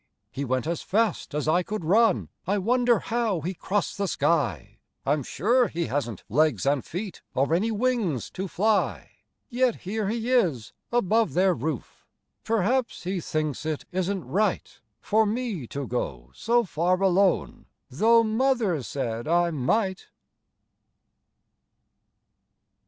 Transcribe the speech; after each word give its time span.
He 0.31 0.43
went 0.43 0.65
as 0.65 0.81
fast 0.81 1.35
as 1.35 1.47
I 1.47 1.61
could 1.61 1.85
run; 1.85 2.29
I 2.47 2.57
wonder 2.57 2.97
how 2.97 3.41
he 3.41 3.53
crossed 3.53 3.99
the 3.99 4.07
sky? 4.07 4.79
I'm 5.05 5.21
sure 5.21 5.67
he 5.67 5.85
hasn't 5.85 6.23
legs 6.27 6.65
and 6.65 6.83
feet 6.83 7.21
Or 7.35 7.53
any 7.53 7.69
wings 7.69 8.31
to 8.31 8.47
fly. 8.47 9.11
Yet 9.47 9.75
here 9.81 10.09
he 10.09 10.31
is 10.31 10.73
above 10.91 11.35
their 11.35 11.53
roof; 11.53 12.07
Perhaps 12.43 13.03
he 13.03 13.21
thinks 13.21 13.63
it 13.63 13.85
isn't 13.91 14.25
right 14.25 14.81
For 15.01 15.23
me 15.27 15.67
to 15.67 15.85
go 15.85 16.31
so 16.33 16.63
far 16.63 16.99
alone, 16.99 17.67
Tho' 17.91 18.23
mother 18.23 18.81
said 18.81 19.27
I 19.27 19.51
might. 19.51 20.07